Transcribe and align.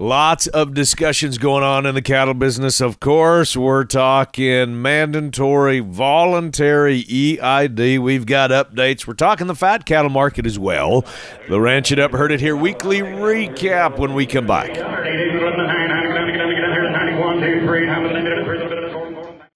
Lots 0.00 0.46
of 0.46 0.74
discussions 0.74 1.38
going 1.38 1.64
on 1.64 1.84
in 1.84 1.96
the 1.96 2.02
cattle 2.02 2.32
business, 2.32 2.80
of 2.80 3.00
course. 3.00 3.56
We're 3.56 3.82
talking 3.82 4.80
mandatory, 4.80 5.80
voluntary 5.80 7.04
EID. 7.10 7.98
We've 7.98 8.24
got 8.24 8.50
updates. 8.50 9.08
We're 9.08 9.14
talking 9.14 9.48
the 9.48 9.56
fat 9.56 9.86
cattle 9.86 10.10
market 10.10 10.46
as 10.46 10.56
well. 10.56 11.04
The 11.48 11.60
Ranch 11.60 11.90
It 11.90 11.98
Up, 11.98 12.12
Herd 12.12 12.30
It 12.30 12.40
Here 12.40 12.54
weekly 12.54 13.00
recap 13.00 13.98
when 13.98 14.14
we 14.14 14.24
come 14.24 14.46
back. 14.46 14.68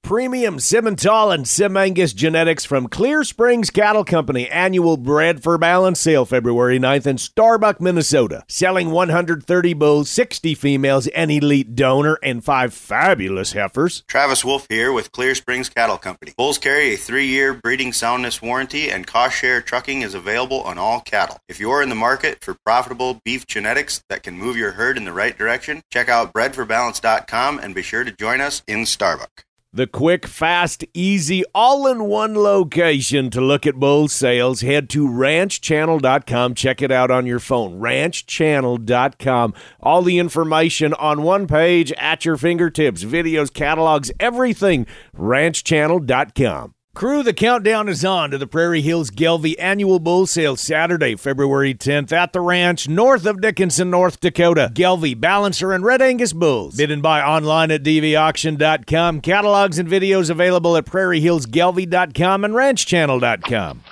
Premium 0.02 0.58
Simmental 0.58 1.32
and 1.32 1.46
Simangus 1.46 2.12
genetics 2.12 2.64
from 2.64 2.88
Clear 2.88 3.22
Springs 3.22 3.70
Cattle 3.70 4.04
Company. 4.04 4.48
Annual 4.50 4.96
bred 4.96 5.44
for 5.44 5.56
balance 5.56 6.00
sale 6.00 6.24
February 6.24 6.80
9th 6.80 7.06
in 7.06 7.18
Starbuck, 7.18 7.80
Minnesota. 7.80 8.42
Selling 8.48 8.90
130 8.90 9.74
bulls, 9.74 10.10
60 10.10 10.56
females, 10.56 11.06
an 11.06 11.30
elite 11.30 11.76
donor, 11.76 12.18
and 12.20 12.44
five 12.44 12.74
fabulous 12.74 13.52
heifers. 13.52 14.02
Travis 14.08 14.44
Wolf 14.44 14.66
here 14.68 14.92
with 14.92 15.12
Clear 15.12 15.36
Springs 15.36 15.68
Cattle 15.68 15.98
Company. 15.98 16.32
Bulls 16.36 16.58
carry 16.58 16.92
a 16.92 16.96
three 16.96 17.28
year 17.28 17.54
breeding 17.54 17.92
soundness 17.92 18.42
warranty, 18.42 18.90
and 18.90 19.06
cost 19.06 19.36
share 19.36 19.62
trucking 19.62 20.02
is 20.02 20.14
available 20.14 20.62
on 20.62 20.78
all 20.78 21.00
cattle. 21.00 21.38
If 21.48 21.60
you're 21.60 21.80
in 21.80 21.90
the 21.90 21.94
market 21.94 22.44
for 22.44 22.56
profitable 22.66 23.20
beef 23.24 23.46
genetics 23.46 24.02
that 24.08 24.24
can 24.24 24.36
move 24.36 24.56
your 24.56 24.72
herd 24.72 24.96
in 24.96 25.04
the 25.04 25.12
right 25.12 25.38
direction, 25.38 25.80
check 25.92 26.08
out 26.08 26.32
bredforbalance.com 26.32 27.60
and 27.60 27.72
be 27.72 27.82
sure 27.82 28.02
to 28.02 28.10
join 28.10 28.40
us 28.40 28.64
in 28.66 28.84
Starbuck. 28.84 29.44
The 29.74 29.86
quick, 29.86 30.26
fast, 30.26 30.84
easy, 30.92 31.44
all 31.54 31.86
in 31.86 32.04
one 32.04 32.34
location 32.34 33.30
to 33.30 33.40
look 33.40 33.66
at 33.66 33.76
bull 33.76 34.06
sales. 34.08 34.60
Head 34.60 34.90
to 34.90 35.08
ranchchannel.com. 35.08 36.54
Check 36.54 36.82
it 36.82 36.92
out 36.92 37.10
on 37.10 37.24
your 37.24 37.38
phone. 37.38 37.80
Ranchchannel.com. 37.80 39.54
All 39.80 40.02
the 40.02 40.18
information 40.18 40.92
on 40.94 41.22
one 41.22 41.46
page 41.46 41.90
at 41.92 42.26
your 42.26 42.36
fingertips 42.36 43.02
videos, 43.04 43.50
catalogs, 43.50 44.10
everything. 44.20 44.86
Ranchchannel.com. 45.16 46.74
Crew, 46.94 47.22
the 47.22 47.32
countdown 47.32 47.88
is 47.88 48.04
on 48.04 48.30
to 48.30 48.36
the 48.36 48.46
Prairie 48.46 48.82
Hills 48.82 49.10
Gelbvieh 49.10 49.54
Annual 49.58 49.98
Bull 50.00 50.26
Sale 50.26 50.56
Saturday, 50.56 51.16
February 51.16 51.74
10th 51.74 52.12
at 52.12 52.34
the 52.34 52.40
ranch 52.42 52.86
north 52.86 53.24
of 53.24 53.40
Dickinson, 53.40 53.88
North 53.88 54.20
Dakota. 54.20 54.70
Gelbvieh, 54.74 55.18
Balancer, 55.18 55.72
and 55.72 55.86
Red 55.86 56.02
Angus 56.02 56.34
Bulls. 56.34 56.76
Bid 56.76 56.90
and 56.90 57.02
buy 57.02 57.22
online 57.22 57.70
at 57.70 57.82
dvauction.com. 57.82 59.22
Catalogs 59.22 59.78
and 59.78 59.88
videos 59.88 60.28
available 60.28 60.76
at 60.76 60.84
prairiehillsgelbvieh.com 60.84 62.44
and 62.44 62.54
ranchchannel.com. 62.54 63.82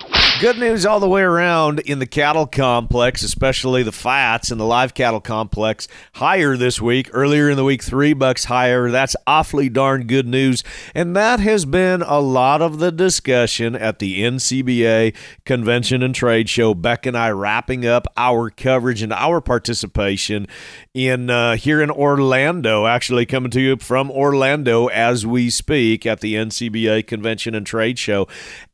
Good 0.41 0.57
news 0.57 0.87
all 0.87 0.99
the 0.99 1.07
way 1.07 1.21
around 1.21 1.81
in 1.81 1.99
the 1.99 2.07
cattle 2.07 2.47
complex, 2.47 3.21
especially 3.21 3.83
the 3.83 3.91
fats 3.91 4.49
in 4.49 4.57
the 4.57 4.65
live 4.65 4.95
cattle 4.95 5.21
complex. 5.21 5.87
Higher 6.13 6.57
this 6.57 6.81
week. 6.81 7.11
Earlier 7.13 7.47
in 7.47 7.57
the 7.57 7.63
week, 7.63 7.83
three 7.83 8.13
bucks 8.13 8.45
higher. 8.45 8.89
That's 8.89 9.15
awfully 9.27 9.69
darn 9.69 10.07
good 10.07 10.25
news. 10.25 10.63
And 10.95 11.15
that 11.15 11.39
has 11.41 11.65
been 11.65 12.01
a 12.01 12.19
lot 12.19 12.63
of 12.63 12.79
the 12.79 12.91
discussion 12.91 13.75
at 13.75 13.99
the 13.99 14.23
NCBA 14.23 15.15
Convention 15.45 16.01
and 16.01 16.15
Trade 16.15 16.49
Show. 16.49 16.73
Beck 16.73 17.05
and 17.05 17.15
I 17.15 17.29
wrapping 17.29 17.85
up 17.85 18.07
our 18.17 18.49
coverage 18.49 19.03
and 19.03 19.13
our 19.13 19.41
participation 19.41 20.47
in 20.95 21.29
uh, 21.29 21.55
here 21.55 21.83
in 21.83 21.91
Orlando, 21.91 22.87
actually 22.87 23.27
coming 23.27 23.51
to 23.51 23.61
you 23.61 23.77
from 23.77 24.09
Orlando 24.09 24.87
as 24.87 25.23
we 25.23 25.51
speak 25.51 26.07
at 26.07 26.21
the 26.21 26.33
NCBA 26.33 27.05
Convention 27.05 27.53
and 27.53 27.63
Trade 27.67 27.99
Show. 27.99 28.27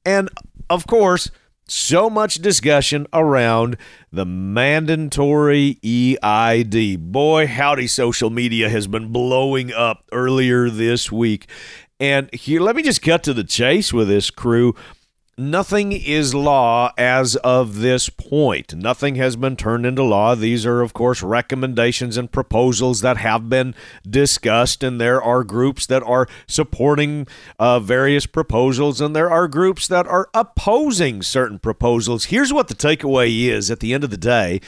And 0.05 0.29
of 0.69 0.87
course, 0.87 1.29
so 1.67 2.09
much 2.09 2.35
discussion 2.35 3.07
around 3.13 3.77
the 4.11 4.25
mandatory 4.25 5.79
EID. 5.83 7.11
Boy, 7.11 7.47
howdy, 7.47 7.87
social 7.87 8.29
media 8.29 8.69
has 8.69 8.87
been 8.87 9.11
blowing 9.11 9.73
up 9.73 10.05
earlier 10.11 10.69
this 10.69 11.11
week. 11.11 11.47
And 11.99 12.33
here, 12.33 12.61
let 12.61 12.75
me 12.75 12.83
just 12.83 13.01
cut 13.01 13.23
to 13.23 13.33
the 13.33 13.43
chase 13.43 13.91
with 13.91 14.07
this 14.07 14.29
crew. 14.29 14.75
Nothing 15.39 15.91
is 15.91 16.33
law 16.33 16.91
as 16.97 17.35
of 17.35 17.75
this 17.75 18.09
point. 18.09 18.73
Nothing 18.73 19.17
has 19.17 19.35
been 19.35 19.55
turned 19.55 19.85
into 19.85 20.01
law. 20.01 20.33
These 20.33 20.65
are, 20.65 20.81
of 20.81 20.95
course, 20.95 21.21
recommendations 21.21 22.17
and 22.17 22.31
proposals 22.31 23.01
that 23.01 23.17
have 23.17 23.47
been 23.47 23.75
discussed, 24.09 24.81
and 24.81 24.99
there 24.99 25.21
are 25.21 25.43
groups 25.43 25.85
that 25.85 26.01
are 26.01 26.27
supporting 26.47 27.27
uh, 27.59 27.79
various 27.79 28.25
proposals, 28.25 28.99
and 28.99 29.15
there 29.15 29.29
are 29.29 29.47
groups 29.47 29.87
that 29.87 30.07
are 30.07 30.27
opposing 30.33 31.21
certain 31.21 31.59
proposals. 31.59 32.25
Here's 32.25 32.51
what 32.51 32.67
the 32.67 32.73
takeaway 32.73 33.47
is 33.47 33.69
at 33.69 33.79
the 33.79 33.93
end 33.93 34.03
of 34.03 34.09
the 34.09 34.17
day 34.17 34.59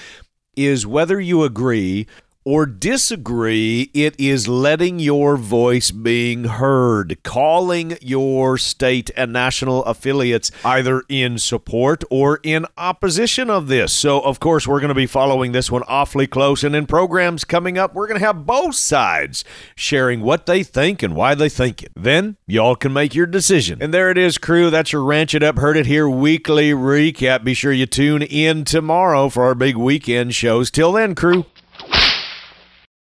is 0.55 0.85
whether 0.85 1.19
you 1.19 1.43
agree 1.43 2.05
or 2.45 2.65
disagree, 2.65 3.91
it 3.93 4.17
is 4.19 4.47
letting 4.47 4.99
your 4.99 5.35
voice 5.37 5.91
being 5.91 6.45
heard, 6.45 7.21
calling 7.23 7.97
your 8.01 8.57
state 8.57 9.11
and 9.15 9.33
national 9.33 9.83
affiliates 9.83 10.51
either 10.63 11.03
in 11.09 11.37
support 11.37 12.03
or 12.09 12.39
in 12.43 12.65
opposition 12.77 13.49
of 13.49 13.67
this. 13.67 13.91
So, 13.91 14.21
of 14.21 14.39
course, 14.39 14.67
we're 14.67 14.79
going 14.79 14.89
to 14.89 14.95
be 14.95 15.05
following 15.05 15.51
this 15.51 15.69
one 15.69 15.83
awfully 15.87 16.27
close. 16.27 16.63
And 16.63 16.75
in 16.75 16.85
programs 16.85 17.43
coming 17.43 17.77
up, 17.77 17.93
we're 17.93 18.07
going 18.07 18.19
to 18.19 18.25
have 18.25 18.45
both 18.45 18.75
sides 18.75 19.43
sharing 19.75 20.21
what 20.21 20.45
they 20.45 20.63
think 20.63 21.03
and 21.03 21.15
why 21.15 21.35
they 21.35 21.49
think 21.49 21.83
it. 21.83 21.91
Then 21.95 22.37
y'all 22.47 22.75
can 22.75 22.93
make 22.93 23.13
your 23.13 23.25
decision. 23.25 23.79
And 23.81 23.93
there 23.93 24.09
it 24.09 24.17
is, 24.17 24.37
crew. 24.37 24.69
That's 24.69 24.93
your 24.93 25.03
Ranch 25.03 25.35
It 25.35 25.43
Up, 25.43 25.57
Herd 25.57 25.77
It 25.77 25.85
Here 25.85 26.07
weekly 26.07 26.71
recap. 26.71 27.43
Be 27.43 27.53
sure 27.53 27.73
you 27.73 27.85
tune 27.85 28.21
in 28.21 28.63
tomorrow 28.63 29.29
for 29.29 29.43
our 29.43 29.55
big 29.55 29.75
weekend 29.75 30.33
shows. 30.33 30.71
Till 30.71 30.93
then, 30.93 31.15
crew. 31.15 31.45